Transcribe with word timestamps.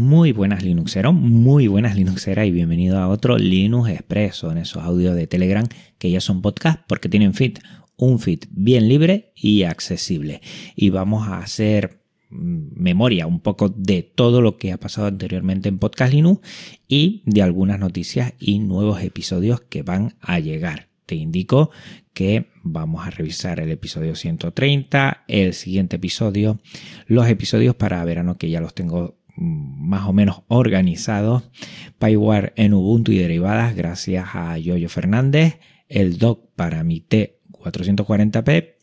Muy 0.00 0.32
buenas 0.32 0.64
Linuxeros, 0.64 1.12
muy 1.12 1.66
buenas 1.66 1.94
Linuxeras 1.94 2.46
y 2.46 2.50
bienvenido 2.50 2.96
a 2.96 3.08
otro 3.08 3.36
Linux 3.36 3.90
Expreso 3.90 4.50
en 4.50 4.56
esos 4.56 4.82
audios 4.82 5.14
de 5.14 5.26
Telegram 5.26 5.68
que 5.98 6.10
ya 6.10 6.22
son 6.22 6.40
podcast 6.40 6.80
porque 6.86 7.10
tienen 7.10 7.34
feed, 7.34 7.58
un 7.98 8.18
feed 8.18 8.44
bien 8.50 8.88
libre 8.88 9.34
y 9.36 9.64
accesible. 9.64 10.40
Y 10.74 10.88
vamos 10.88 11.28
a 11.28 11.40
hacer 11.40 12.00
mm, 12.30 12.80
memoria 12.80 13.26
un 13.26 13.40
poco 13.40 13.68
de 13.68 14.02
todo 14.02 14.40
lo 14.40 14.56
que 14.56 14.72
ha 14.72 14.78
pasado 14.78 15.06
anteriormente 15.06 15.68
en 15.68 15.78
Podcast 15.78 16.14
Linux 16.14 16.40
y 16.88 17.22
de 17.26 17.42
algunas 17.42 17.78
noticias 17.78 18.32
y 18.38 18.58
nuevos 18.58 19.02
episodios 19.02 19.60
que 19.60 19.82
van 19.82 20.14
a 20.22 20.38
llegar. 20.40 20.88
Te 21.04 21.16
indico 21.16 21.72
que 22.14 22.46
vamos 22.62 23.06
a 23.06 23.10
revisar 23.10 23.60
el 23.60 23.70
episodio 23.70 24.14
130, 24.14 25.24
el 25.28 25.52
siguiente 25.52 25.96
episodio, 25.96 26.58
los 27.06 27.28
episodios 27.28 27.74
para 27.74 28.02
verano 28.06 28.38
que 28.38 28.48
ya 28.48 28.62
los 28.62 28.72
tengo 28.72 29.19
más 29.40 30.06
o 30.06 30.12
menos 30.12 30.42
organizados. 30.48 31.50
PyWare 31.98 32.52
en 32.56 32.74
Ubuntu 32.74 33.12
y 33.12 33.18
derivadas 33.18 33.74
gracias 33.74 34.28
a 34.34 34.56
Yoyo 34.58 34.88
Fernández. 34.88 35.58
El 35.88 36.18
dock 36.18 36.50
para 36.54 36.84
mi 36.84 37.00
T440p. 37.00 38.74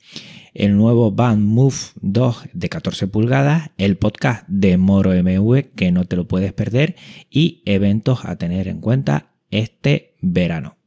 El 0.53 0.75
nuevo 0.75 1.11
Band 1.11 1.45
Move 1.45 1.75
2 2.01 2.49
de 2.53 2.69
14 2.69 3.07
pulgadas. 3.07 3.69
El 3.77 3.97
podcast 3.97 4.47
de 4.47 4.77
Moro 4.77 5.11
MV 5.11 5.75
que 5.75 5.91
no 5.91 6.05
te 6.05 6.15
lo 6.15 6.27
puedes 6.27 6.51
perder. 6.53 6.95
Y 7.29 7.61
eventos 7.65 8.25
a 8.25 8.35
tener 8.37 8.67
en 8.67 8.81
cuenta 8.81 9.33
este 9.51 10.15
verano. 10.21 10.77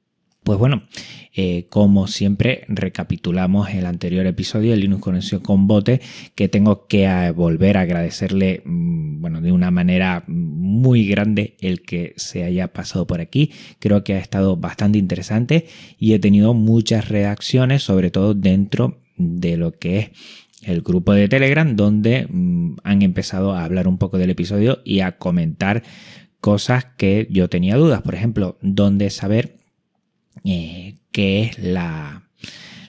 Pues 0.51 0.59
bueno, 0.59 0.83
eh, 1.33 1.67
como 1.69 2.09
siempre 2.09 2.65
recapitulamos 2.67 3.71
el 3.71 3.87
anterior 3.87 4.27
episodio 4.27 4.73
de 4.73 4.79
Linux 4.79 5.01
Conexión 5.01 5.41
con 5.43 5.69
Bote, 5.69 6.01
que 6.35 6.49
tengo 6.49 6.89
que 6.89 7.31
volver 7.37 7.77
a 7.77 7.83
agradecerle, 7.83 8.61
mm, 8.65 9.21
bueno, 9.21 9.41
de 9.41 9.53
una 9.53 9.71
manera 9.71 10.25
muy 10.27 11.07
grande 11.07 11.55
el 11.61 11.83
que 11.83 12.15
se 12.17 12.43
haya 12.43 12.73
pasado 12.73 13.07
por 13.07 13.21
aquí. 13.21 13.53
Creo 13.79 14.03
que 14.03 14.15
ha 14.15 14.19
estado 14.19 14.57
bastante 14.57 14.99
interesante 14.99 15.67
y 16.01 16.15
he 16.15 16.19
tenido 16.19 16.53
muchas 16.53 17.09
reacciones, 17.09 17.85
sobre 17.85 18.11
todo 18.11 18.35
dentro 18.35 18.99
de 19.17 19.57
lo 19.57 19.79
que 19.79 19.99
es 19.99 20.11
el 20.65 20.81
grupo 20.81 21.13
de 21.13 21.29
Telegram, 21.29 21.77
donde 21.77 22.27
mm, 22.29 22.79
han 22.83 23.03
empezado 23.03 23.53
a 23.53 23.63
hablar 23.63 23.87
un 23.87 23.99
poco 23.99 24.19
del 24.19 24.31
episodio 24.31 24.81
y 24.85 24.99
a 24.99 25.13
comentar 25.13 25.85
cosas 26.41 26.87
que 26.97 27.29
yo 27.31 27.49
tenía 27.49 27.77
dudas. 27.77 28.03
Por 28.03 28.17
ejemplo, 28.17 28.59
dónde 28.63 29.11
saber 29.11 29.60
eh, 30.45 30.97
qué 31.13 31.45
es 31.45 31.59
la, 31.59 32.25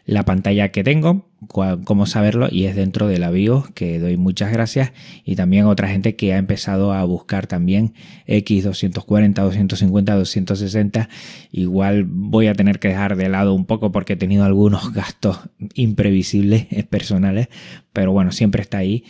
la 0.06 0.24
pantalla 0.24 0.70
que 0.70 0.84
tengo, 0.84 1.32
cómo 1.48 2.06
saberlo 2.06 2.48
y 2.52 2.66
es 2.66 2.76
dentro 2.76 3.08
de 3.08 3.18
la 3.18 3.32
BIOS 3.32 3.72
que 3.72 4.00
doy 4.00 4.18
muchas 4.18 4.52
gracias. 4.52 4.92
Y 5.26 5.36
también 5.36 5.66
otra 5.66 5.88
gente 5.88 6.16
que 6.16 6.34
ha 6.34 6.38
empezado 6.38 6.94
a 6.94 7.04
buscar 7.04 7.48
también 7.48 7.94
X240, 8.28 9.34
250, 9.34 10.16
260 10.16 11.10
igual 11.52 12.06
voy 12.06 12.48
a 12.48 12.54
tener 12.54 12.80
que 12.80 12.90
dejar 12.90 13.16
de 13.16 13.30
lado 13.30 13.54
un 13.54 13.66
poco 13.66 13.92
porque 13.92 14.14
he 14.14 14.18
tenido 14.18 14.44
algunos 14.44 14.94
gastos 14.94 15.40
imprevisibles 15.74 16.68
personales 16.90 17.50
pero 17.94 18.12
bueno 18.12 18.32
siempre 18.32 18.62
está 18.62 18.78
ahí 18.78 19.04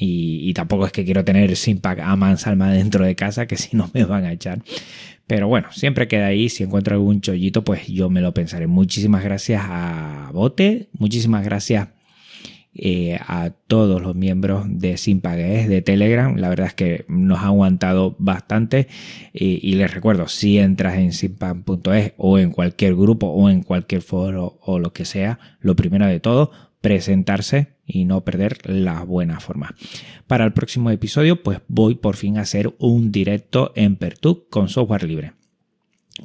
y, 0.00 0.52
tampoco 0.54 0.86
es 0.86 0.92
que 0.92 1.04
quiero 1.04 1.24
tener 1.24 1.56
Simpac 1.56 2.00
a 2.00 2.14
mansalma 2.16 2.70
dentro 2.70 3.04
de 3.04 3.16
casa 3.16 3.46
que 3.46 3.56
si 3.58 3.76
no 3.76 3.90
me 3.92 4.04
van 4.04 4.24
a 4.24 4.32
echar 4.32 4.60
pero 5.28 5.46
bueno, 5.46 5.68
siempre 5.72 6.08
queda 6.08 6.26
ahí. 6.26 6.48
Si 6.48 6.64
encuentro 6.64 6.94
algún 6.94 7.20
chollito, 7.20 7.62
pues 7.62 7.86
yo 7.86 8.08
me 8.08 8.22
lo 8.22 8.32
pensaré. 8.32 8.66
Muchísimas 8.66 9.22
gracias 9.22 9.62
a 9.62 10.30
Bote. 10.32 10.88
Muchísimas 10.98 11.44
gracias 11.44 11.88
eh, 12.74 13.18
a 13.20 13.50
todos 13.66 14.00
los 14.00 14.14
miembros 14.14 14.64
de 14.66 14.96
Simpagues 14.96 15.68
de 15.68 15.82
Telegram. 15.82 16.34
La 16.36 16.48
verdad 16.48 16.68
es 16.68 16.74
que 16.74 17.04
nos 17.08 17.40
ha 17.40 17.48
aguantado 17.48 18.16
bastante. 18.18 18.88
y 19.34 19.74
les 19.74 19.92
recuerdo, 19.92 20.28
si 20.28 20.58
entras 20.58 20.96
en 20.96 21.12
simpag.es 21.12 22.14
o 22.16 22.38
en 22.38 22.50
cualquier 22.50 22.94
grupo 22.94 23.26
o 23.26 23.50
en 23.50 23.62
cualquier 23.62 24.00
foro 24.00 24.58
o 24.62 24.78
lo 24.78 24.94
que 24.94 25.04
sea, 25.04 25.38
lo 25.60 25.76
primero 25.76 26.06
de 26.06 26.20
todo, 26.20 26.52
presentarse 26.80 27.74
y 27.86 28.04
no 28.04 28.24
perder 28.24 28.58
la 28.68 29.02
buena 29.02 29.40
forma. 29.40 29.74
Para 30.26 30.44
el 30.44 30.52
próximo 30.52 30.90
episodio, 30.90 31.42
pues 31.42 31.60
voy 31.68 31.94
por 31.94 32.16
fin 32.16 32.38
a 32.38 32.42
hacer 32.42 32.74
un 32.78 33.10
directo 33.10 33.72
en 33.74 33.96
Pertub 33.96 34.48
con 34.48 34.68
software 34.68 35.04
libre. 35.04 35.32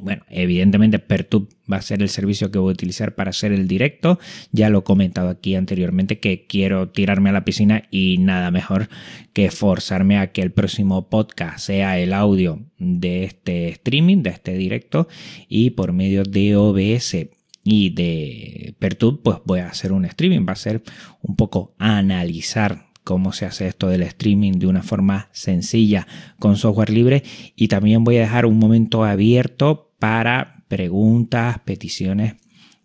Bueno, 0.01 0.23
evidentemente 0.29 0.97
Pertub 0.99 1.49
va 1.71 1.77
a 1.77 1.81
ser 1.81 2.01
el 2.01 2.09
servicio 2.09 2.49
que 2.49 2.57
voy 2.57 2.71
a 2.71 2.73
utilizar 2.73 3.13
para 3.15 3.29
hacer 3.29 3.51
el 3.51 3.67
directo. 3.67 4.19
Ya 4.51 4.69
lo 4.69 4.79
he 4.79 4.83
comentado 4.83 5.29
aquí 5.29 5.55
anteriormente 5.55 6.19
que 6.19 6.47
quiero 6.47 6.89
tirarme 6.89 7.29
a 7.29 7.33
la 7.33 7.45
piscina 7.45 7.83
y 7.91 8.17
nada 8.17 8.49
mejor 8.49 8.89
que 9.33 9.51
forzarme 9.51 10.17
a 10.17 10.31
que 10.31 10.41
el 10.41 10.51
próximo 10.51 11.09
podcast 11.09 11.59
sea 11.59 11.99
el 11.99 12.13
audio 12.13 12.59
de 12.79 13.23
este 13.25 13.69
streaming, 13.69 14.23
de 14.23 14.31
este 14.31 14.53
directo 14.55 15.07
y 15.47 15.71
por 15.71 15.93
medio 15.93 16.23
de 16.23 16.55
OBS 16.55 17.27
y 17.63 17.91
de 17.91 18.75
Pertub, 18.79 19.21
pues 19.23 19.37
voy 19.45 19.61
a 19.61 19.67
hacer 19.67 19.91
un 19.91 20.05
streaming. 20.05 20.45
Va 20.47 20.53
a 20.53 20.57
ser 20.57 20.83
un 21.21 21.35
poco 21.35 21.73
analizar 21.77 22.87
cómo 23.03 23.33
se 23.33 23.45
hace 23.45 23.67
esto 23.67 23.87
del 23.87 24.03
streaming 24.03 24.53
de 24.53 24.67
una 24.67 24.81
forma 24.81 25.29
sencilla 25.31 26.07
con 26.39 26.55
software 26.57 26.89
libre 26.89 27.23
y 27.55 27.67
también 27.67 28.03
voy 28.03 28.17
a 28.17 28.21
dejar 28.21 28.45
un 28.45 28.57
momento 28.57 29.03
abierto 29.03 29.93
para 29.99 30.63
preguntas, 30.67 31.59
peticiones 31.65 32.35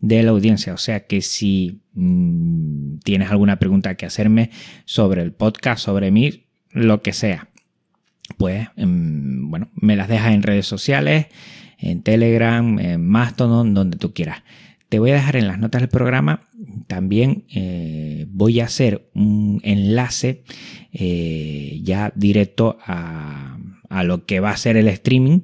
de 0.01 0.23
la 0.23 0.31
audiencia. 0.31 0.75
O 0.75 0.79
sea 0.79 1.07
que 1.07 1.23
si 1.23 1.81
mm, 1.95 2.99
tienes 2.99 3.31
alguna 3.31 3.59
pregunta 3.59 3.97
que 3.97 4.07
hacerme 4.07 4.51
sobre 4.85 5.23
el 5.23 5.33
podcast, 5.33 5.85
sobre 5.85 6.11
mí, 6.11 6.45
lo 6.71 7.03
que 7.03 7.13
sea, 7.13 7.49
pues 8.37 8.69
mm, 8.77 9.51
bueno, 9.51 9.71
me 9.75 9.97
las 9.97 10.09
dejas 10.09 10.33
en 10.33 10.43
redes 10.43 10.67
sociales, 10.67 11.27
en 11.79 12.03
Telegram, 12.03 12.79
en 12.79 13.07
Mastodon, 13.07 13.75
donde 13.75 13.97
tú 13.97 14.13
quieras. 14.13 14.43
Te 14.89 14.99
voy 14.99 15.11
a 15.11 15.15
dejar 15.15 15.37
en 15.37 15.47
las 15.47 15.59
notas 15.59 15.83
del 15.83 15.91
programa. 15.91 16.49
También 16.87 17.45
eh, 17.55 18.27
voy 18.31 18.61
a 18.61 18.65
hacer 18.65 19.11
un 19.15 19.61
enlace 19.63 20.45
eh, 20.93 21.81
ya 21.83 22.13
directo 22.15 22.79
a, 22.85 23.59
a 23.91 24.05
lo 24.05 24.25
que 24.25 24.41
va 24.41 24.51
a 24.51 24.57
ser 24.57 24.77
el 24.77 24.89
streaming 24.89 25.41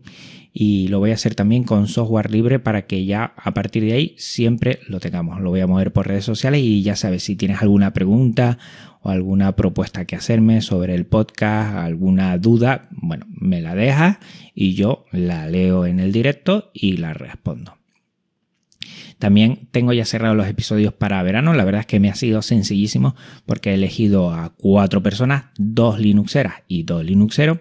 y 0.56 0.86
lo 0.86 1.00
voy 1.00 1.10
a 1.10 1.14
hacer 1.14 1.34
también 1.34 1.64
con 1.64 1.88
software 1.88 2.30
libre 2.30 2.60
para 2.60 2.86
que 2.86 3.04
ya 3.04 3.34
a 3.36 3.52
partir 3.52 3.84
de 3.84 3.92
ahí 3.92 4.14
siempre 4.16 4.78
lo 4.86 5.00
tengamos. 5.00 5.40
Lo 5.40 5.50
voy 5.50 5.60
a 5.60 5.66
mover 5.66 5.92
por 5.92 6.06
redes 6.06 6.24
sociales 6.24 6.60
y 6.62 6.82
ya 6.82 6.94
sabes 6.94 7.24
si 7.24 7.34
tienes 7.34 7.60
alguna 7.60 7.92
pregunta 7.92 8.58
o 9.02 9.10
alguna 9.10 9.56
propuesta 9.56 10.04
que 10.04 10.14
hacerme 10.14 10.62
sobre 10.62 10.94
el 10.94 11.06
podcast, 11.06 11.74
alguna 11.76 12.38
duda, 12.38 12.88
bueno, 12.92 13.26
me 13.28 13.60
la 13.60 13.74
dejas 13.74 14.18
y 14.54 14.74
yo 14.74 15.06
la 15.10 15.48
leo 15.48 15.86
en 15.86 15.98
el 15.98 16.12
directo 16.12 16.70
y 16.72 16.98
la 16.98 17.12
respondo. 17.14 17.76
También 19.24 19.68
tengo 19.70 19.94
ya 19.94 20.04
cerrados 20.04 20.36
los 20.36 20.48
episodios 20.48 20.92
para 20.92 21.22
verano. 21.22 21.54
La 21.54 21.64
verdad 21.64 21.80
es 21.80 21.86
que 21.86 21.98
me 21.98 22.10
ha 22.10 22.14
sido 22.14 22.42
sencillísimo 22.42 23.16
porque 23.46 23.70
he 23.70 23.74
elegido 23.74 24.30
a 24.30 24.50
cuatro 24.50 25.02
personas, 25.02 25.46
dos 25.56 25.98
Linuxeras 25.98 26.56
y 26.68 26.82
dos 26.82 27.02
Linuxeros. 27.02 27.60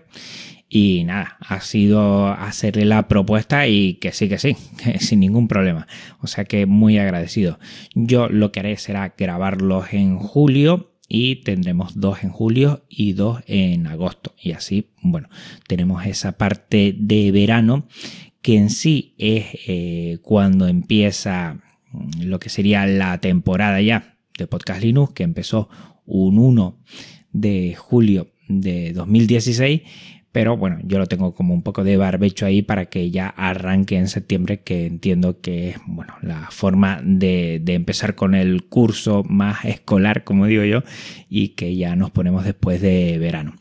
Y 0.67 1.05
nada, 1.05 1.37
ha 1.39 1.61
sido 1.61 2.27
hacerle 2.27 2.83
la 2.83 3.07
propuesta 3.07 3.65
y 3.65 3.93
que 3.93 4.11
sí, 4.11 4.27
que 4.27 4.39
sí, 4.39 4.57
sin 4.99 5.21
ningún 5.21 5.47
problema. 5.47 5.87
O 6.19 6.27
sea 6.27 6.43
que 6.43 6.65
muy 6.65 6.97
agradecido. 6.97 7.59
Yo 7.95 8.27
lo 8.27 8.51
que 8.51 8.59
haré 8.59 8.75
será 8.75 9.13
grabarlos 9.17 9.93
en 9.93 10.17
julio 10.17 10.91
y 11.07 11.43
tendremos 11.43 11.97
dos 11.97 12.25
en 12.25 12.31
julio 12.31 12.83
y 12.89 13.13
dos 13.13 13.41
en 13.47 13.87
agosto. 13.87 14.33
Y 14.37 14.51
así, 14.51 14.89
bueno, 15.01 15.29
tenemos 15.69 16.05
esa 16.05 16.33
parte 16.33 16.93
de 16.97 17.31
verano 17.31 17.87
que 18.43 18.57
en 18.57 18.69
sí 18.69 19.15
es 19.17 19.45
eh, 19.67 20.19
cuando 20.21 20.67
empieza 20.67 21.57
mm, 21.91 22.23
lo 22.23 22.37
que 22.37 22.49
sería 22.49 22.85
la 22.85 23.17
temporada 23.17 23.81
ya 23.81 24.17
de 24.37 24.45
Podcast 24.45 24.83
Linux, 24.83 25.13
que 25.13 25.23
empezó 25.23 25.69
un 26.05 26.37
1 26.37 26.77
de 27.31 27.73
julio 27.75 28.27
de 28.47 28.93
2016. 28.93 29.81
Pero 30.33 30.57
bueno, 30.57 30.79
yo 30.83 30.97
lo 30.97 31.05
tengo 31.05 31.33
como 31.35 31.53
un 31.53 31.61
poco 31.61 31.83
de 31.83 31.95
barbecho 31.95 32.47
ahí 32.47 32.63
para 32.63 32.87
que 32.87 33.11
ya 33.11 33.27
arranque 33.27 33.97
en 33.97 34.07
septiembre, 34.07 34.61
que 34.61 34.87
entiendo 34.87 35.39
que 35.41 35.69
es 35.69 35.77
bueno, 35.85 36.15
la 36.23 36.49
forma 36.49 36.99
de, 37.03 37.61
de 37.63 37.75
empezar 37.75 38.15
con 38.15 38.33
el 38.33 38.63
curso 38.63 39.23
más 39.23 39.63
escolar, 39.63 40.23
como 40.23 40.47
digo 40.47 40.63
yo, 40.63 40.83
y 41.29 41.49
que 41.49 41.75
ya 41.75 41.95
nos 41.95 42.09
ponemos 42.09 42.43
después 42.45 42.81
de 42.81 43.19
verano. 43.19 43.53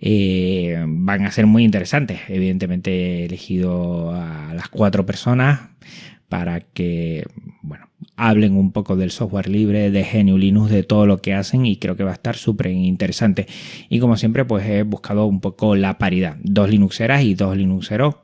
Eh, 0.00 0.84
van 0.86 1.24
a 1.24 1.32
ser 1.32 1.46
muy 1.46 1.64
interesantes. 1.64 2.20
Evidentemente 2.28 2.90
he 2.90 3.24
elegido 3.26 4.12
a 4.12 4.54
las 4.54 4.68
cuatro 4.68 5.06
personas 5.06 5.60
para 6.28 6.60
que 6.60 7.24
bueno, 7.62 7.88
hablen 8.16 8.56
un 8.56 8.72
poco 8.72 8.96
del 8.96 9.10
software 9.10 9.48
libre, 9.48 9.90
de 9.90 10.04
GNU 10.04 10.38
Linux, 10.38 10.70
de 10.70 10.82
todo 10.82 11.06
lo 11.06 11.18
que 11.18 11.34
hacen 11.34 11.66
y 11.66 11.76
creo 11.76 11.96
que 11.96 12.04
va 12.04 12.10
a 12.10 12.14
estar 12.14 12.36
súper 12.36 12.68
interesante. 12.68 13.46
Y 13.88 14.00
como 14.00 14.16
siempre, 14.16 14.44
pues 14.44 14.66
he 14.66 14.82
buscado 14.82 15.26
un 15.26 15.40
poco 15.40 15.76
la 15.76 15.98
paridad. 15.98 16.36
Dos 16.42 16.70
Linuxeras 16.70 17.22
y 17.22 17.34
dos 17.34 17.56
Linuxeros 17.56 18.16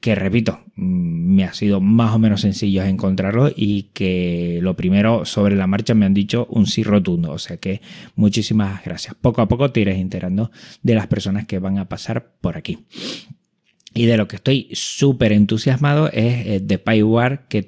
que 0.00 0.14
repito, 0.14 0.60
mm, 0.76 1.34
me 1.34 1.44
ha 1.44 1.52
sido 1.52 1.80
más 1.80 2.14
o 2.14 2.18
menos 2.18 2.40
sencillo 2.40 2.82
encontrarlo 2.82 3.50
y 3.54 3.84
que 3.92 4.58
lo 4.62 4.74
primero 4.74 5.26
sobre 5.26 5.56
la 5.56 5.66
marcha 5.66 5.94
me 5.94 6.06
han 6.06 6.14
dicho 6.14 6.46
un 6.50 6.66
sí 6.66 6.82
rotundo. 6.82 7.32
O 7.32 7.38
sea 7.38 7.58
que 7.58 7.82
muchísimas 8.16 8.82
gracias. 8.84 9.14
Poco 9.20 9.42
a 9.42 9.48
poco 9.48 9.70
te 9.70 9.80
iré 9.80 9.98
enterando 9.98 10.50
de 10.82 10.94
las 10.94 11.06
personas 11.06 11.46
que 11.46 11.58
van 11.58 11.78
a 11.78 11.88
pasar 11.88 12.32
por 12.40 12.56
aquí. 12.56 12.78
Y 13.92 14.06
de 14.06 14.16
lo 14.16 14.28
que 14.28 14.36
estoy 14.36 14.68
súper 14.72 15.32
entusiasmado 15.32 16.08
es 16.12 16.46
eh, 16.46 16.60
de 16.62 16.78
PyWare, 16.78 17.40
que 17.48 17.66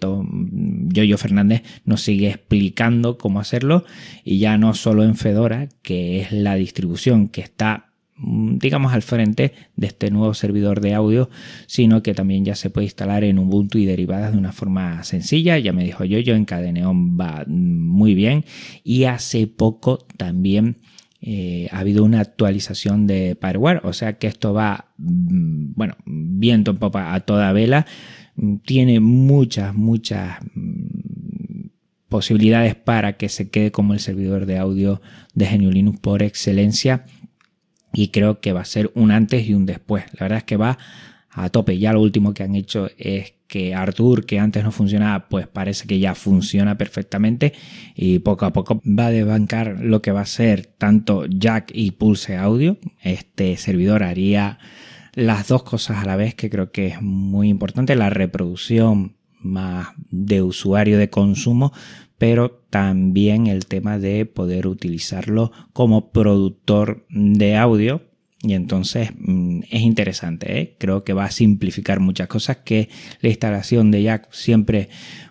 Yoyo 0.88 1.18
Fernández 1.18 1.62
nos 1.84 2.00
sigue 2.02 2.28
explicando 2.28 3.18
cómo 3.18 3.40
hacerlo. 3.40 3.84
Y 4.24 4.38
ya 4.38 4.56
no 4.56 4.72
solo 4.74 5.02
en 5.02 5.16
Fedora, 5.16 5.68
que 5.82 6.20
es 6.20 6.32
la 6.32 6.54
distribución 6.54 7.28
que 7.28 7.40
está 7.40 7.91
Mm, 7.91 7.91
digamos 8.18 8.92
al 8.92 9.02
frente 9.02 9.52
de 9.76 9.86
este 9.86 10.10
nuevo 10.10 10.34
servidor 10.34 10.80
de 10.80 10.94
audio, 10.94 11.30
sino 11.66 12.02
que 12.02 12.14
también 12.14 12.44
ya 12.44 12.54
se 12.54 12.70
puede 12.70 12.86
instalar 12.86 13.24
en 13.24 13.38
Ubuntu 13.38 13.78
y 13.78 13.86
derivadas 13.86 14.32
de 14.32 14.38
una 14.38 14.52
forma 14.52 15.02
sencilla. 15.04 15.58
Ya 15.58 15.72
me 15.72 15.84
dijo 15.84 16.04
yo, 16.04 16.18
yo 16.18 16.34
en 16.34 16.44
Cadeneon 16.44 17.18
va 17.18 17.44
muy 17.46 18.14
bien. 18.14 18.44
Y 18.84 19.04
hace 19.04 19.46
poco 19.46 19.98
también 20.16 20.76
eh, 21.20 21.68
ha 21.70 21.80
habido 21.80 22.04
una 22.04 22.20
actualización 22.20 23.06
de 23.06 23.36
Fireware, 23.40 23.80
o 23.84 23.92
sea 23.92 24.14
que 24.14 24.26
esto 24.26 24.52
va, 24.52 24.92
mm, 24.98 25.72
bueno, 25.74 25.96
viento 26.04 26.72
en 26.72 26.78
popa 26.78 27.14
a 27.14 27.20
toda 27.20 27.52
vela, 27.52 27.86
mm, 28.36 28.56
tiene 28.58 28.98
muchas, 29.00 29.74
muchas 29.74 30.38
posibilidades 32.08 32.74
para 32.74 33.16
que 33.16 33.28
se 33.28 33.50
quede 33.50 33.70
como 33.70 33.94
el 33.94 34.00
servidor 34.00 34.46
de 34.46 34.58
audio 34.58 35.00
de 35.34 35.46
GNU 35.46 35.70
Linux 35.70 35.98
por 36.00 36.22
excelencia 36.22 37.04
y 37.92 38.08
creo 38.08 38.40
que 38.40 38.52
va 38.52 38.60
a 38.62 38.66
ser 38.66 38.90
un 38.94 39.10
antes 39.10 39.46
y 39.46 39.54
un 39.54 39.66
después. 39.66 40.04
La 40.12 40.24
verdad 40.24 40.38
es 40.38 40.44
que 40.44 40.56
va 40.56 40.78
a 41.30 41.48
tope. 41.48 41.78
Ya 41.78 41.92
lo 41.92 42.00
último 42.00 42.34
que 42.34 42.42
han 42.42 42.54
hecho 42.54 42.90
es 42.98 43.34
que 43.46 43.74
Arthur, 43.74 44.24
que 44.24 44.38
antes 44.38 44.64
no 44.64 44.72
funcionaba, 44.72 45.28
pues 45.28 45.46
parece 45.46 45.86
que 45.86 45.98
ya 45.98 46.14
funciona 46.14 46.78
perfectamente 46.78 47.52
y 47.94 48.20
poco 48.20 48.46
a 48.46 48.52
poco 48.52 48.80
va 48.86 49.06
a 49.06 49.10
desbancar 49.10 49.78
lo 49.80 50.00
que 50.00 50.10
va 50.10 50.22
a 50.22 50.26
ser 50.26 50.64
tanto 50.66 51.26
Jack 51.26 51.70
y 51.74 51.90
Pulse 51.90 52.36
Audio. 52.36 52.78
Este 53.02 53.56
servidor 53.58 54.04
haría 54.04 54.58
las 55.14 55.48
dos 55.48 55.64
cosas 55.64 55.98
a 55.98 56.06
la 56.06 56.16
vez 56.16 56.34
que 56.34 56.48
creo 56.48 56.72
que 56.72 56.86
es 56.86 57.02
muy 57.02 57.50
importante. 57.50 57.94
La 57.94 58.08
reproducción 58.08 59.16
más 59.38 59.88
de 60.10 60.40
usuario 60.40 60.96
de 60.98 61.10
consumo, 61.10 61.72
pero 62.22 62.52
también 62.70 63.48
el 63.48 63.66
tema 63.66 63.98
de 63.98 64.26
poder 64.26 64.68
utilizarlo 64.68 65.50
como 65.72 66.12
productor 66.12 67.04
de 67.08 67.56
audio. 67.56 68.02
Y 68.40 68.52
entonces 68.52 69.10
mm, 69.18 69.62
es 69.68 69.80
interesante, 69.80 70.60
¿eh? 70.60 70.76
creo 70.78 71.02
que 71.02 71.14
va 71.14 71.24
a 71.24 71.32
simplificar 71.32 71.98
muchas 71.98 72.28
cosas 72.28 72.58
que 72.58 72.88
la 73.22 73.28
instalación 73.28 73.90
de 73.90 74.04
Jack 74.04 74.28
siempre, 74.30 74.88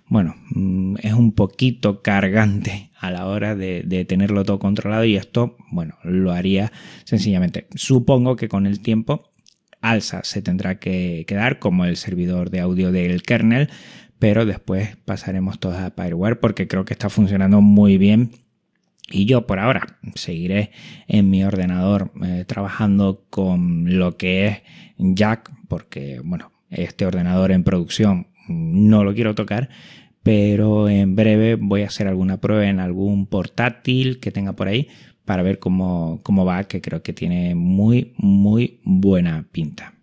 bueno, 0.07 0.35
mm, 0.49 0.95
es 1.01 1.13
un 1.13 1.31
poquito 1.31 2.01
cargante 2.01 2.91
a 2.99 3.09
la 3.09 3.25
hora 3.25 3.55
de, 3.55 3.83
de, 3.83 4.03
tenerlo 4.03 4.43
todo 4.43 4.59
controlado 4.59 5.05
y 5.05 5.15
esto, 5.15 5.55
bueno, 5.71 5.95
lo 6.03 6.33
haría 6.33 6.73
sencillamente. 7.05 7.67
Supongo 7.73 8.35
que 8.35 8.49
con 8.49 8.65
el 8.65 8.81
tiempo 8.81 9.31
Alsa 9.79 10.25
se 10.25 10.41
tendrá 10.41 10.77
que 10.77 11.23
quedar 11.25 11.57
como 11.59 11.85
el 11.85 11.95
servidor 11.95 12.49
de 12.49 12.59
audio 12.59 12.91
del 12.91 13.23
kernel, 13.23 13.69
pero 14.21 14.45
después 14.45 14.97
pasaremos 15.03 15.59
todas 15.59 15.81
a 15.81 15.89
Fireware 15.89 16.39
porque 16.39 16.67
creo 16.67 16.85
que 16.85 16.93
está 16.93 17.09
funcionando 17.09 17.59
muy 17.59 17.97
bien. 17.97 18.29
Y 19.09 19.25
yo 19.25 19.47
por 19.47 19.57
ahora 19.57 19.97
seguiré 20.13 20.69
en 21.07 21.31
mi 21.31 21.43
ordenador 21.43 22.11
eh, 22.23 22.45
trabajando 22.45 23.25
con 23.31 23.97
lo 23.97 24.17
que 24.17 24.45
es 24.45 24.61
Jack, 24.99 25.51
porque 25.67 26.21
bueno, 26.23 26.51
este 26.69 27.07
ordenador 27.07 27.51
en 27.51 27.63
producción 27.63 28.27
no 28.47 29.03
lo 29.03 29.15
quiero 29.15 29.33
tocar, 29.33 29.69
pero 30.21 30.87
en 30.87 31.15
breve 31.15 31.55
voy 31.55 31.81
a 31.81 31.87
hacer 31.87 32.07
alguna 32.07 32.39
prueba 32.39 32.67
en 32.67 32.79
algún 32.79 33.25
portátil 33.25 34.19
que 34.19 34.29
tenga 34.29 34.53
por 34.53 34.67
ahí 34.67 34.87
para 35.25 35.41
ver 35.41 35.57
cómo, 35.57 36.19
cómo 36.21 36.45
va, 36.45 36.65
que 36.65 36.79
creo 36.79 37.01
que 37.01 37.13
tiene 37.13 37.55
muy, 37.55 38.13
muy 38.17 38.81
buena 38.83 39.47
pinta. 39.51 39.95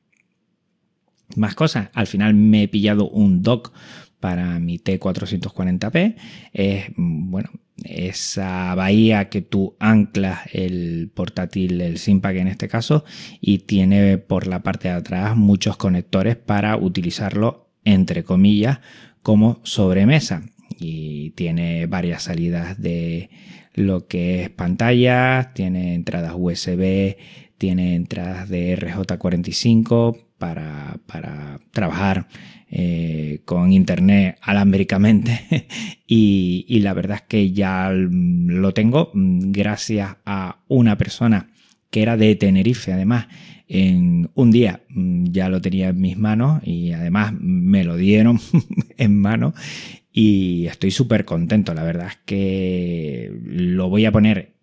Más 1.37 1.55
cosas, 1.55 1.91
al 1.93 2.09
final 2.09 2.35
me 2.35 2.64
he 2.64 2.69
pillado 2.69 3.09
un 3.09 3.43
dock 3.43 3.73
para 4.20 4.59
mi 4.59 4.79
T440p 4.79 6.17
es, 6.53 6.87
bueno, 6.97 7.50
esa 7.85 8.75
bahía 8.75 9.29
que 9.29 9.41
tú 9.43 9.76
anclas 9.79 10.41
el 10.53 11.11
portátil, 11.15 11.81
el 11.81 11.99
Simpac 11.99 12.37
en 12.37 12.49
este 12.49 12.69
caso, 12.69 13.05
y 13.41 13.59
tiene 13.59 14.19
por 14.19 14.47
la 14.47 14.62
parte 14.62 14.88
de 14.88 14.94
atrás 14.94 15.37
muchos 15.37 15.76
conectores 15.76 16.37
para 16.37 16.76
utilizarlo, 16.76 17.70
entre 17.85 18.25
comillas, 18.25 18.81
como 19.23 19.61
sobremesa. 19.65 20.43
Y 20.79 21.31
tiene 21.31 21.87
varias 21.87 22.25
salidas 22.25 22.81
de 22.81 23.31
lo 23.75 24.06
que 24.06 24.43
es 24.43 24.50
pantalla, 24.50 25.53
tiene 25.55 25.94
entradas 25.94 26.35
USB, 26.37 27.17
tiene 27.59 27.94
entradas 27.94 28.49
de 28.49 28.76
RJ45 28.76 30.27
para, 30.38 30.99
para 31.06 31.61
trabajar 31.73 32.29
eh, 32.70 33.40
con 33.44 33.73
internet 33.73 34.38
alámbricamente. 34.43 35.67
Y, 36.11 36.64
y, 36.67 36.81
la 36.81 36.94
verdad 36.94 37.19
es 37.19 37.23
que 37.29 37.52
ya 37.52 37.90
lo 37.93 38.73
tengo 38.73 39.11
mm, 39.12 39.52
gracias 39.52 40.17
a 40.25 40.61
una 40.67 40.96
persona 40.96 41.50
que 41.90 42.00
era 42.00 42.17
de 42.17 42.35
Tenerife 42.35 42.94
además 42.94 43.26
en 43.69 44.31
un 44.35 44.50
día 44.50 44.81
mm, 44.88 45.26
ya 45.26 45.50
lo 45.50 45.61
tenía 45.61 45.90
en 45.90 46.00
mis 46.00 46.17
manos 46.17 46.62
y 46.64 46.93
además 46.93 47.35
me 47.38 47.85
lo 47.85 47.96
dieron 47.96 48.40
en 48.96 49.20
mano. 49.20 49.55
Y 50.11 50.67
estoy 50.67 50.90
súper 50.90 51.26
contento 51.26 51.75
la 51.75 51.85
verdad 51.85 52.08
es 52.08 52.19
que 52.25 53.31
lo 53.44 53.90
voy 53.90 54.06
a 54.06 54.12
poner 54.12 54.55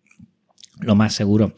lo 0.79 0.95
más 0.95 1.13
seguro 1.13 1.55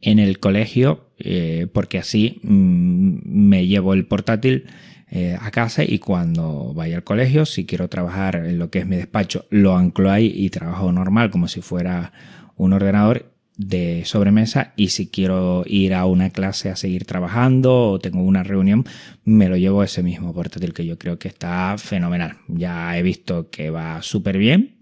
en 0.00 0.18
el 0.18 0.38
colegio 0.38 1.10
eh, 1.18 1.66
porque 1.72 1.98
así 1.98 2.40
mm, 2.42 3.18
me 3.24 3.66
llevo 3.66 3.92
el 3.94 4.06
portátil 4.06 4.66
eh, 5.10 5.36
a 5.38 5.50
casa 5.50 5.82
y 5.84 5.98
cuando 5.98 6.72
vaya 6.72 6.96
al 6.96 7.04
colegio, 7.04 7.44
si 7.44 7.66
quiero 7.66 7.88
trabajar 7.88 8.36
en 8.36 8.58
lo 8.58 8.70
que 8.70 8.78
es 8.78 8.86
mi 8.86 8.96
despacho, 8.96 9.44
lo 9.50 9.76
anclo 9.76 10.10
ahí 10.10 10.32
y 10.34 10.50
trabajo 10.50 10.92
normal 10.92 11.30
como 11.30 11.48
si 11.48 11.60
fuera 11.60 12.12
un 12.56 12.72
ordenador 12.72 13.32
de 13.56 14.04
sobremesa 14.06 14.72
y 14.76 14.88
si 14.88 15.08
quiero 15.08 15.64
ir 15.66 15.92
a 15.92 16.06
una 16.06 16.30
clase 16.30 16.70
a 16.70 16.76
seguir 16.76 17.04
trabajando 17.04 17.90
o 17.90 17.98
tengo 17.98 18.22
una 18.22 18.42
reunión, 18.42 18.86
me 19.24 19.48
lo 19.48 19.56
llevo 19.56 19.82
ese 19.82 20.02
mismo 20.02 20.32
portátil 20.32 20.72
que 20.72 20.86
yo 20.86 20.98
creo 20.98 21.18
que 21.18 21.28
está 21.28 21.76
fenomenal. 21.76 22.38
Ya 22.48 22.96
he 22.96 23.02
visto 23.02 23.50
que 23.50 23.70
va 23.70 24.00
súper 24.02 24.38
bien 24.38 24.76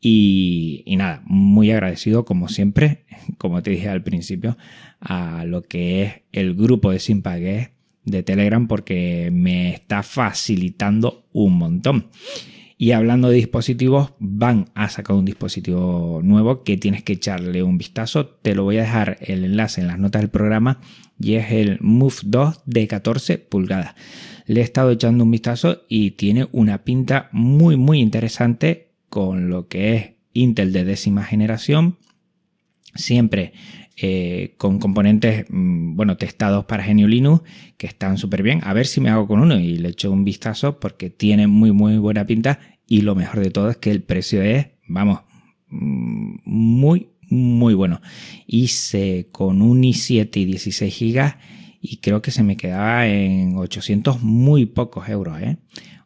y, 0.00 0.82
y, 0.86 0.96
nada, 0.96 1.22
muy 1.26 1.70
agradecido 1.70 2.24
como 2.24 2.48
siempre, 2.48 3.04
como 3.38 3.62
te 3.62 3.70
dije 3.70 3.88
al 3.88 4.02
principio, 4.02 4.56
a 5.00 5.44
lo 5.44 5.62
que 5.62 6.02
es 6.02 6.22
el 6.32 6.54
grupo 6.54 6.90
de 6.90 6.98
Simpagué 6.98 7.72
de 8.04 8.22
Telegram 8.22 8.66
porque 8.66 9.30
me 9.32 9.72
está 9.72 10.02
facilitando 10.02 11.26
un 11.32 11.58
montón. 11.58 12.06
Y 12.78 12.92
hablando 12.92 13.28
de 13.28 13.36
dispositivos, 13.36 14.14
van 14.18 14.70
a 14.74 14.88
sacar 14.88 15.14
un 15.14 15.26
dispositivo 15.26 16.20
nuevo 16.24 16.62
que 16.62 16.78
tienes 16.78 17.02
que 17.02 17.12
echarle 17.12 17.62
un 17.62 17.76
vistazo. 17.76 18.26
Te 18.26 18.54
lo 18.54 18.64
voy 18.64 18.78
a 18.78 18.82
dejar 18.82 19.18
el 19.20 19.44
enlace 19.44 19.82
en 19.82 19.86
las 19.86 19.98
notas 19.98 20.22
del 20.22 20.30
programa 20.30 20.80
y 21.18 21.34
es 21.34 21.52
el 21.52 21.78
Move 21.82 22.14
2 22.24 22.62
de 22.64 22.88
14 22.88 23.36
pulgadas. 23.36 23.94
Le 24.46 24.60
he 24.60 24.64
estado 24.64 24.92
echando 24.92 25.24
un 25.24 25.30
vistazo 25.30 25.82
y 25.90 26.12
tiene 26.12 26.48
una 26.52 26.82
pinta 26.82 27.28
muy 27.32 27.76
muy 27.76 28.00
interesante 28.00 28.89
con 29.10 29.50
lo 29.50 29.68
que 29.68 29.96
es 29.96 30.10
Intel 30.32 30.72
de 30.72 30.84
décima 30.84 31.24
generación. 31.24 31.98
Siempre 32.94 33.52
eh, 33.96 34.54
con 34.56 34.78
componentes, 34.78 35.44
mm, 35.50 35.94
bueno, 35.96 36.16
testados 36.16 36.64
para 36.64 36.86
GNU 36.86 37.06
Linux, 37.06 37.42
que 37.76 37.86
están 37.86 38.16
súper 38.16 38.42
bien. 38.42 38.60
A 38.64 38.72
ver 38.72 38.86
si 38.86 39.00
me 39.00 39.10
hago 39.10 39.26
con 39.26 39.40
uno 39.40 39.58
y 39.58 39.76
le 39.76 39.90
echo 39.90 40.10
un 40.10 40.24
vistazo 40.24 40.80
porque 40.80 41.10
tiene 41.10 41.46
muy, 41.48 41.72
muy 41.72 41.98
buena 41.98 42.24
pinta. 42.24 42.60
Y 42.86 43.02
lo 43.02 43.14
mejor 43.14 43.40
de 43.40 43.50
todo 43.50 43.68
es 43.68 43.76
que 43.76 43.90
el 43.90 44.02
precio 44.02 44.40
es, 44.42 44.68
vamos, 44.88 45.20
mm, 45.68 46.36
muy, 46.44 47.10
muy 47.28 47.74
bueno. 47.74 48.00
Hice 48.46 49.28
con 49.32 49.60
un 49.60 49.82
i7 49.82 50.34
y 50.36 50.44
16 50.46 50.98
GB 50.98 51.34
y 51.82 51.96
creo 51.98 52.22
que 52.22 52.30
se 52.30 52.42
me 52.42 52.56
quedaba 52.56 53.06
en 53.06 53.56
800 53.56 54.22
muy 54.22 54.66
pocos 54.66 55.08
euros, 55.08 55.40
¿eh? 55.40 55.58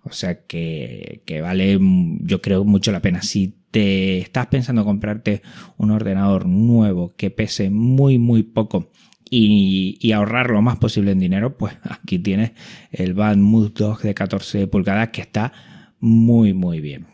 O 0.04 0.12
sea 0.12 0.42
que, 0.46 1.22
que 1.26 1.40
vale, 1.40 1.78
mm, 1.78 2.26
yo 2.26 2.40
creo, 2.40 2.64
mucho 2.64 2.92
la 2.92 3.00
pena. 3.00 3.22
Si 3.22 3.54
te 3.70 4.18
estás 4.18 4.46
pensando 4.46 4.84
comprarte 4.84 5.42
un 5.78 5.90
ordenador 5.90 6.46
nuevo 6.46 7.14
que 7.16 7.30
pese 7.30 7.70
muy 7.70 8.18
muy 8.18 8.44
poco 8.44 8.92
y, 9.28 10.12
ahorrar 10.12 10.50
lo 10.50 10.62
más 10.62 10.76
posible 10.76 11.10
en 11.10 11.18
dinero, 11.18 11.56
pues 11.56 11.74
aquí 11.82 12.18
tienes 12.18 12.52
el 12.92 13.14
Mood 13.14 13.72
2 13.72 14.02
de 14.02 14.14
14 14.14 14.66
pulgadas 14.68 15.08
que 15.08 15.22
está 15.22 15.52
muy 15.98 16.52
muy 16.52 16.80
bien. 16.80 17.06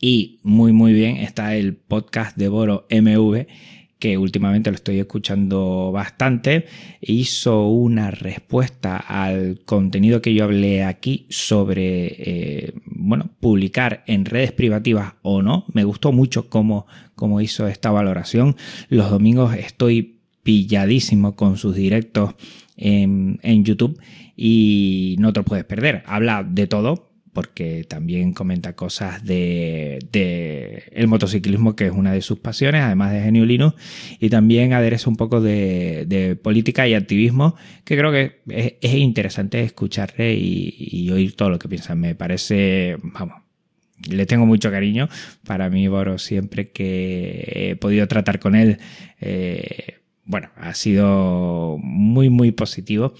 Y 0.00 0.38
muy 0.42 0.72
muy 0.72 0.92
bien 0.92 1.16
está 1.16 1.56
el 1.56 1.74
podcast 1.74 2.36
de 2.36 2.48
Boro 2.48 2.86
MV 2.90 3.46
que 3.98 4.16
últimamente 4.16 4.70
lo 4.70 4.76
estoy 4.76 4.98
escuchando 5.00 5.90
bastante, 5.92 6.66
hizo 7.00 7.66
una 7.68 8.10
respuesta 8.10 8.96
al 8.96 9.60
contenido 9.64 10.22
que 10.22 10.34
yo 10.34 10.44
hablé 10.44 10.84
aquí 10.84 11.26
sobre, 11.30 12.06
eh, 12.18 12.74
bueno, 12.84 13.30
publicar 13.40 14.04
en 14.06 14.24
redes 14.24 14.52
privativas 14.52 15.14
o 15.22 15.42
no. 15.42 15.64
Me 15.72 15.84
gustó 15.84 16.12
mucho 16.12 16.48
cómo, 16.48 16.86
cómo 17.14 17.40
hizo 17.40 17.66
esta 17.66 17.90
valoración. 17.90 18.56
Los 18.88 19.10
domingos 19.10 19.54
estoy 19.54 20.20
pilladísimo 20.44 21.34
con 21.34 21.56
sus 21.56 21.74
directos 21.74 22.34
en, 22.76 23.40
en 23.42 23.64
YouTube 23.64 24.00
y 24.36 25.16
no 25.18 25.32
te 25.32 25.40
lo 25.40 25.44
puedes 25.44 25.64
perder. 25.64 26.04
Habla 26.06 26.44
de 26.48 26.68
todo, 26.68 27.07
porque 27.38 27.84
también 27.88 28.32
comenta 28.32 28.72
cosas 28.72 29.24
de, 29.24 30.00
el 30.90 31.06
motociclismo, 31.06 31.76
que 31.76 31.86
es 31.86 31.92
una 31.92 32.12
de 32.12 32.20
sus 32.20 32.40
pasiones, 32.40 32.82
además 32.82 33.12
de 33.12 33.20
Genio 33.20 33.46
Linux, 33.46 33.76
y 34.18 34.28
también 34.28 34.72
adereza 34.72 35.08
un 35.08 35.14
poco 35.14 35.40
de, 35.40 36.36
política 36.42 36.88
y 36.88 36.94
activismo, 36.94 37.54
que 37.84 37.96
creo 37.96 38.10
que 38.10 38.40
es, 38.80 38.92
interesante 38.94 39.62
escucharle 39.62 40.34
y, 40.34 41.08
oír 41.12 41.36
todo 41.36 41.48
lo 41.48 41.60
que 41.60 41.68
piensa. 41.68 41.94
Me 41.94 42.16
parece, 42.16 42.96
vamos, 43.04 43.36
le 44.10 44.26
tengo 44.26 44.44
mucho 44.44 44.72
cariño. 44.72 45.08
Para 45.46 45.70
mí, 45.70 45.86
Boro, 45.86 46.18
siempre 46.18 46.72
que 46.72 47.70
he 47.70 47.76
podido 47.76 48.08
tratar 48.08 48.40
con 48.40 48.56
él, 48.56 48.78
eh, 49.20 49.98
bueno, 50.24 50.50
ha 50.56 50.74
sido 50.74 51.78
muy, 51.80 52.30
muy 52.30 52.50
positivo 52.50 53.14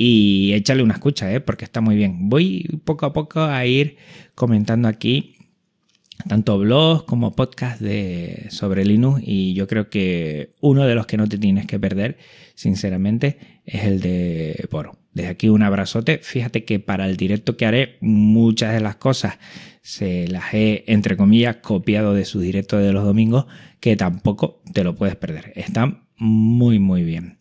y 0.00 0.52
échale 0.54 0.84
una 0.84 0.94
escucha, 0.94 1.34
¿eh? 1.34 1.40
porque 1.40 1.64
está 1.64 1.80
muy 1.80 1.96
bien. 1.96 2.28
Voy 2.28 2.80
poco 2.84 3.04
a 3.04 3.12
poco 3.12 3.40
a 3.40 3.66
ir 3.66 3.96
comentando 4.36 4.86
aquí 4.86 5.34
tanto 6.28 6.56
blogs 6.56 7.02
como 7.02 7.34
podcasts 7.34 7.84
sobre 8.50 8.84
Linux 8.84 9.20
y 9.24 9.54
yo 9.54 9.66
creo 9.66 9.90
que 9.90 10.54
uno 10.60 10.86
de 10.86 10.94
los 10.94 11.06
que 11.06 11.16
no 11.16 11.28
te 11.28 11.36
tienes 11.36 11.66
que 11.66 11.80
perder, 11.80 12.16
sinceramente, 12.54 13.38
es 13.64 13.82
el 13.84 14.00
de 14.00 14.68
Poro. 14.70 14.96
Desde 15.12 15.30
aquí 15.30 15.48
un 15.48 15.64
abrazote. 15.64 16.18
Fíjate 16.18 16.64
que 16.64 16.78
para 16.78 17.08
el 17.08 17.16
directo 17.16 17.56
que 17.56 17.66
haré, 17.66 17.98
muchas 18.00 18.74
de 18.74 18.80
las 18.80 18.94
cosas 18.94 19.38
se 19.82 20.28
las 20.28 20.54
he, 20.54 20.84
entre 20.86 21.16
comillas, 21.16 21.56
copiado 21.56 22.14
de 22.14 22.24
su 22.24 22.38
directo 22.38 22.78
de 22.78 22.92
los 22.92 23.02
domingos, 23.02 23.46
que 23.80 23.96
tampoco 23.96 24.62
te 24.72 24.84
lo 24.84 24.94
puedes 24.94 25.16
perder. 25.16 25.52
Están 25.56 26.04
muy, 26.18 26.78
muy 26.78 27.02
bien. 27.02 27.37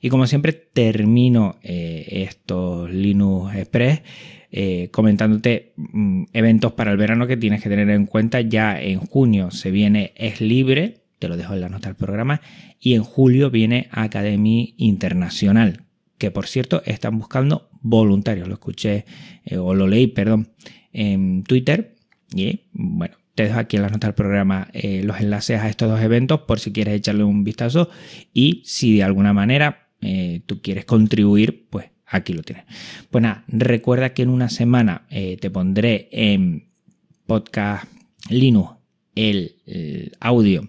Y 0.00 0.08
como 0.08 0.26
siempre 0.26 0.52
termino 0.52 1.56
eh, 1.62 2.24
estos 2.28 2.90
Linux 2.90 3.54
Express 3.56 4.02
eh, 4.50 4.88
comentándote 4.92 5.74
mm, 5.76 6.24
eventos 6.32 6.72
para 6.72 6.90
el 6.90 6.96
verano 6.96 7.26
que 7.26 7.36
tienes 7.36 7.62
que 7.62 7.68
tener 7.68 7.90
en 7.90 8.06
cuenta. 8.06 8.40
Ya 8.40 8.80
en 8.80 9.00
junio 9.00 9.50
se 9.50 9.70
viene 9.70 10.12
Es 10.16 10.40
Libre, 10.40 11.02
te 11.18 11.28
lo 11.28 11.36
dejo 11.36 11.52
en 11.52 11.60
la 11.60 11.68
nota 11.68 11.88
del 11.88 11.96
programa, 11.96 12.40
y 12.80 12.94
en 12.94 13.02
julio 13.02 13.50
viene 13.50 13.88
Academy 13.90 14.74
Internacional, 14.78 15.84
que 16.16 16.30
por 16.30 16.46
cierto 16.46 16.82
están 16.86 17.18
buscando 17.18 17.68
voluntarios. 17.82 18.48
Lo 18.48 18.54
escuché 18.54 19.04
eh, 19.44 19.58
o 19.58 19.74
lo 19.74 19.86
leí, 19.86 20.06
perdón, 20.06 20.48
en 20.92 21.42
Twitter. 21.42 21.96
Y 22.34 22.62
bueno, 22.72 23.16
te 23.38 23.44
dejo 23.44 23.60
aquí 23.60 23.76
en 23.76 23.82
la 23.82 23.88
nota 23.88 24.08
del 24.08 24.16
programa 24.16 24.66
eh, 24.72 25.02
los 25.04 25.20
enlaces 25.20 25.60
a 25.60 25.68
estos 25.68 25.88
dos 25.88 26.00
eventos 26.00 26.40
por 26.40 26.58
si 26.58 26.72
quieres 26.72 26.94
echarle 26.94 27.22
un 27.22 27.44
vistazo 27.44 27.88
y 28.34 28.62
si 28.64 28.96
de 28.96 29.04
alguna 29.04 29.32
manera 29.32 29.90
eh, 30.00 30.40
tú 30.44 30.60
quieres 30.60 30.84
contribuir, 30.86 31.68
pues 31.70 31.86
aquí 32.04 32.32
lo 32.32 32.42
tienes. 32.42 32.64
Pues 33.12 33.24
recuerda 33.46 34.12
que 34.12 34.22
en 34.22 34.30
una 34.30 34.48
semana 34.48 35.06
eh, 35.08 35.36
te 35.36 35.50
pondré 35.50 36.08
en 36.10 36.66
podcast 37.28 37.84
Linux 38.28 38.72
el 39.14 39.54
audio 40.18 40.68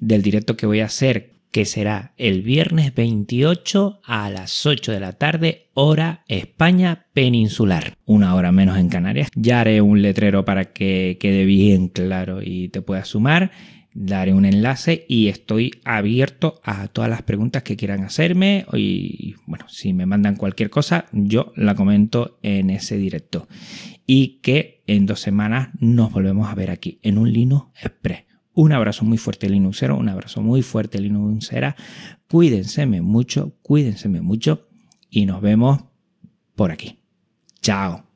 del 0.00 0.22
directo 0.22 0.56
que 0.56 0.66
voy 0.66 0.80
a 0.80 0.86
hacer 0.86 1.34
que 1.50 1.64
será 1.64 2.14
el 2.16 2.42
viernes 2.42 2.94
28 2.94 4.00
a 4.04 4.30
las 4.30 4.66
8 4.66 4.92
de 4.92 5.00
la 5.00 5.12
tarde, 5.14 5.68
hora 5.74 6.24
España 6.28 7.06
peninsular, 7.12 7.94
una 8.04 8.34
hora 8.34 8.52
menos 8.52 8.78
en 8.78 8.88
Canarias. 8.88 9.28
Ya 9.34 9.60
haré 9.60 9.80
un 9.80 10.02
letrero 10.02 10.44
para 10.44 10.72
que 10.72 11.18
quede 11.20 11.44
bien 11.44 11.88
claro 11.88 12.40
y 12.42 12.68
te 12.68 12.82
puedas 12.82 13.08
sumar. 13.08 13.50
Daré 13.92 14.32
un 14.32 14.44
enlace 14.44 15.04
y 15.08 15.26
estoy 15.26 15.72
abierto 15.84 16.60
a 16.62 16.86
todas 16.86 17.10
las 17.10 17.22
preguntas 17.22 17.64
que 17.64 17.76
quieran 17.76 18.04
hacerme. 18.04 18.64
Y 18.72 19.34
bueno, 19.46 19.68
si 19.68 19.92
me 19.92 20.06
mandan 20.06 20.36
cualquier 20.36 20.70
cosa, 20.70 21.06
yo 21.10 21.52
la 21.56 21.74
comento 21.74 22.38
en 22.42 22.70
ese 22.70 22.96
directo. 22.96 23.48
Y 24.06 24.38
que 24.42 24.84
en 24.86 25.06
dos 25.06 25.20
semanas 25.20 25.70
nos 25.80 26.12
volvemos 26.12 26.48
a 26.48 26.54
ver 26.54 26.70
aquí 26.70 27.00
en 27.02 27.18
un 27.18 27.32
Linux 27.32 27.66
Express. 27.82 28.29
Un 28.60 28.72
abrazo 28.72 29.06
muy 29.06 29.16
fuerte 29.16 29.48
Linuxero, 29.48 29.96
un 29.96 30.10
abrazo 30.10 30.42
muy 30.42 30.60
fuerte 30.60 31.00
Linuxera. 31.00 31.76
Cuídense 32.28 32.84
mucho, 32.84 33.56
cuídense 33.62 34.06
mucho 34.10 34.68
y 35.08 35.24
nos 35.24 35.40
vemos 35.40 35.80
por 36.56 36.70
aquí. 36.70 36.98
Chao. 37.62 38.09